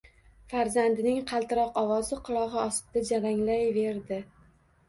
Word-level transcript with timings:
Farzandining 0.53 1.19
qaltiroq 1.31 1.77
ovozi 1.81 2.19
qulog`i 2.31 2.59
ostida 2.65 3.07
jaranglayverdi 3.13 4.21